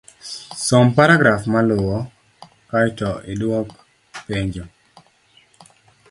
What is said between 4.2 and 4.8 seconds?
penjo